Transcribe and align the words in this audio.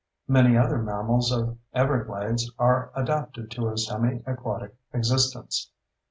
Many 0.27 0.57
other 0.57 0.79
mammals 0.81 1.31
of 1.31 1.59
Everglades 1.75 2.51
are 2.57 2.89
adapted 2.95 3.51
to 3.51 3.67
a 3.67 3.77
semi 3.77 4.23
aquatic 4.25 4.73
existence. 4.93 5.69